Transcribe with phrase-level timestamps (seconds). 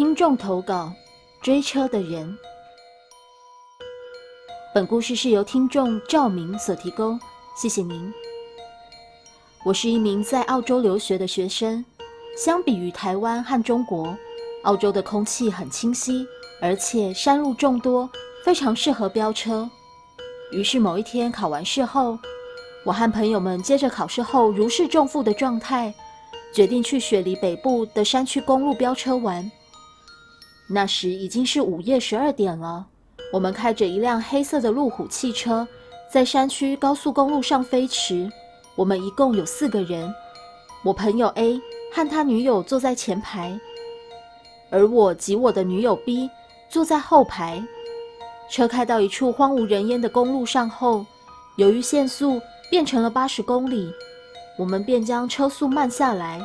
[0.00, 0.90] 听众投稿：
[1.42, 2.34] 追车的人。
[4.74, 7.20] 本故事是由听众赵明所提供，
[7.54, 8.10] 谢谢您。
[9.62, 11.84] 我是一名在澳洲留学的学生。
[12.34, 14.16] 相比于台湾和中国，
[14.62, 16.26] 澳洲的空气很清晰，
[16.62, 18.08] 而且山路众多，
[18.42, 19.70] 非常适合飙车。
[20.50, 22.18] 于是某一天考完试后，
[22.86, 25.94] 我和朋友们接着考试后如释重负的状态，
[26.54, 29.52] 决定去雪梨北部的山区公路飙车玩。
[30.72, 32.86] 那时已经是午夜十二点了，
[33.32, 35.66] 我们开着一辆黑色的路虎汽车，
[36.08, 38.30] 在山区高速公路上飞驰。
[38.76, 40.14] 我们一共有四个人，
[40.84, 41.60] 我朋友 A
[41.92, 43.58] 和他女友坐在前排，
[44.70, 46.30] 而我及我的女友 B
[46.68, 47.60] 坐在后排。
[48.48, 51.04] 车开到一处荒无人烟的公路上后，
[51.56, 53.92] 由于限速变成了八十公里，
[54.56, 56.40] 我们便将车速慢下来。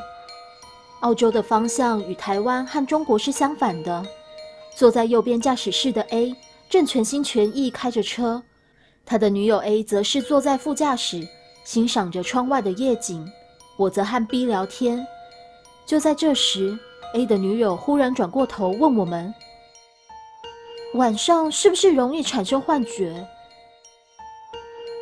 [1.05, 4.03] 澳洲的方向与台湾和中国是相反的。
[4.75, 6.35] 坐在右边驾驶室的 A
[6.67, 8.41] 正全心全意开着车，
[9.05, 11.25] 他的女友 A 则是坐在副驾驶，
[11.63, 13.23] 欣赏着窗外的夜景。
[13.77, 15.05] 我则和 B 聊天。
[15.85, 16.75] 就在这时
[17.13, 19.31] ，A 的女友忽然转过头问我们
[20.95, 23.27] ：“晚上是不是容易产生幻觉？”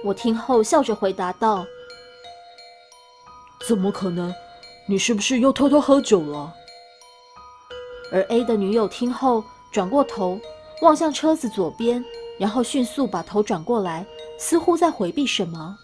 [0.03, 1.65] 我听后笑着回答道
[3.65, 4.35] ：“怎么可能？
[4.87, 6.53] 你是不是又偷偷喝酒了？”
[8.11, 9.43] 而 A 的女友听后。
[9.71, 10.39] 转过头，
[10.83, 12.05] 望向车子左边，
[12.37, 14.05] 然后迅速把头转过来，
[14.37, 15.75] 似乎在回避什么。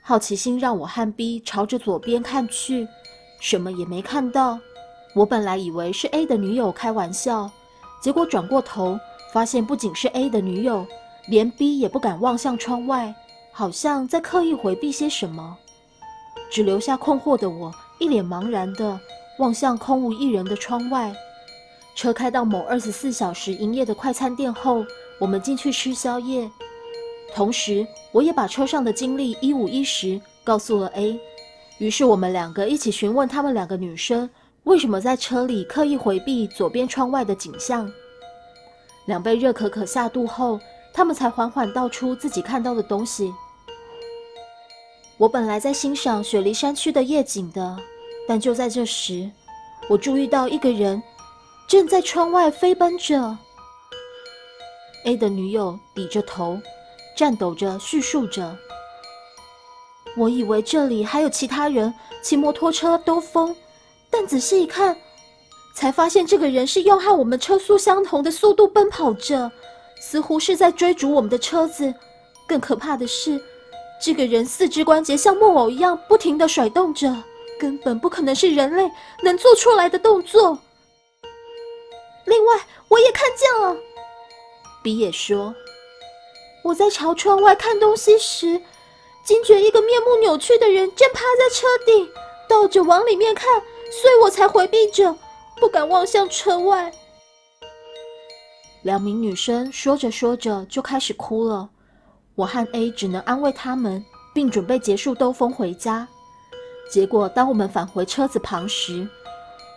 [0.00, 2.86] 好奇心让我和 B 朝着左边看去，
[3.40, 4.60] 什么也没看到。
[5.16, 7.50] 我本来以为是 A 的女友开玩笑，
[8.00, 8.96] 结果转过头
[9.32, 10.86] 发现，不仅是 A 的女友，
[11.26, 13.12] 连 B 也不敢望向窗外，
[13.50, 15.58] 好像在刻意回避些什么。
[16.48, 18.98] 只留下困惑的我，一脸茫然地
[19.38, 21.14] 望向空无一人的窗外。
[21.94, 24.84] 车开到某二十四小时营业的快餐店后，
[25.20, 26.50] 我们进去吃宵夜。
[27.34, 31.20] 同时，我也把车上的经历一五一十告诉了 A。
[31.78, 34.28] 于是，我们两个一起询问他们两个女生
[34.64, 37.90] 为什么在车里刻意回避左边窗外的景象。
[39.06, 40.58] 两杯热可可下肚后，
[40.92, 43.30] 他们才缓缓道出自己看到的东西。
[45.20, 47.76] 我本来在欣赏雪梨山区的夜景的，
[48.26, 49.30] 但就在这时，
[49.86, 51.02] 我注意到一个人。
[51.68, 53.36] 正在窗外飞奔着。
[55.04, 56.58] A 的女友低着头，
[57.14, 58.56] 颤抖着叙述着
[60.16, 63.54] ：“我以为这里还有其他人骑摩托车兜风，
[64.10, 64.96] 但仔细一看，
[65.74, 69.52] 才发现这个人是用和我们车速相同的速度奔跑着，
[70.00, 71.94] 似乎是在追逐我们的车子。
[72.48, 73.40] 更可怕的是，
[74.02, 77.14] 这个人四肢关节像木偶一样不停地甩动着，
[77.58, 78.90] 根本不可能是人类
[79.22, 80.58] 能做出来的动作。”
[82.24, 83.76] 另外，我也看见了。
[84.82, 85.54] 比野说
[86.64, 88.60] ：“我在朝窗外看东西时，
[89.24, 92.08] 惊觉一个面目扭曲的人正趴在车顶，
[92.48, 95.14] 倒着往里面看，所以我才回避着，
[95.56, 96.90] 不敢望向车外。”
[98.82, 101.68] 两名女生说着说着就开始哭了。
[102.40, 104.02] 我和 A 只能安慰他们，
[104.32, 106.08] 并准备结束兜风回家。
[106.90, 109.06] 结果，当我们返回车子旁时，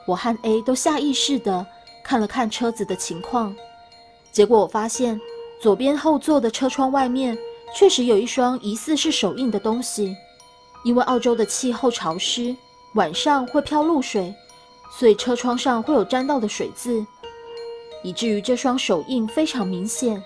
[0.08, 1.66] 我和 A 都下意识的。
[2.06, 3.54] 看了看车子的情况，
[4.32, 5.20] 结果我发现
[5.62, 7.38] 左边后座的车窗外面
[7.76, 10.16] 确实有一双疑似是手印的东西。
[10.86, 12.56] 因为澳洲的气候潮湿，
[12.96, 14.34] 晚上会飘露水，
[14.98, 17.06] 所以车窗上会有沾到的水渍，
[18.04, 20.24] 以至于这双手印非常明显。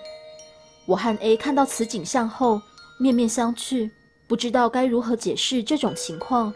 [0.88, 2.62] 我和 A 看到此景象后
[2.98, 3.90] 面面相觑，
[4.26, 6.50] 不知道该如何解释这种情况。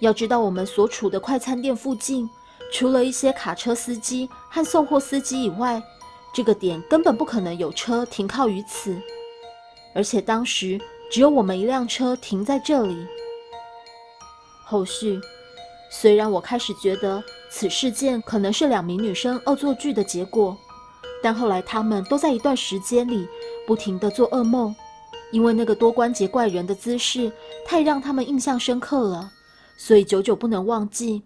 [0.00, 2.26] 要知道，我们所处的快餐店附近。
[2.72, 5.82] 除了一些卡车司机和送货司机以外，
[6.32, 8.96] 这个点根本不可能有车停靠于此。
[9.94, 10.80] 而且当时
[11.10, 13.06] 只有我们一辆车停在这里。
[14.64, 15.20] 后续，
[15.90, 20.56] 虽然我开始觉得此事件可能是两名女生恶作剧的结果，
[21.22, 23.28] 但后来她们都在一段时间里
[23.72, 24.76] 不停地做噩梦，
[25.30, 27.32] 因为那个多关节怪人的姿势
[27.64, 29.32] 太让他们印象深刻了，
[29.78, 31.22] 所以久久不能忘记。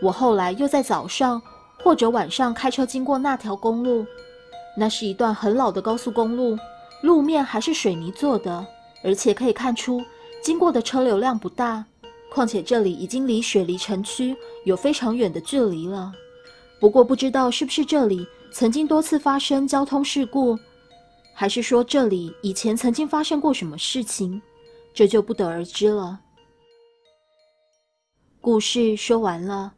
[0.00, 1.42] 我后来又在早上
[1.82, 4.06] 或者晚上开车经过那条公路，
[4.76, 6.56] 那是一段很老的高速公路，
[7.02, 8.64] 路面还是水泥做的，
[9.02, 10.00] 而且可以看出
[10.40, 11.84] 经过的车流量不大。
[12.30, 16.12] 况且这里已经离雪梨城区有非常远的距离了。
[16.78, 20.56] 不过不知道是不是这里曾经多次发生交通事故，
[21.40, 24.42] 还是说这里以前曾经发生过什么事情，
[24.92, 26.20] 这就不得而知了。
[28.42, 29.72] 故事说完了。